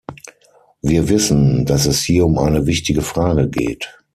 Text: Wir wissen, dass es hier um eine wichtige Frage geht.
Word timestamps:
Wir 0.81 1.09
wissen, 1.09 1.63
dass 1.67 1.85
es 1.85 2.01
hier 2.01 2.25
um 2.25 2.39
eine 2.39 2.65
wichtige 2.65 3.03
Frage 3.03 3.47
geht. 3.51 3.99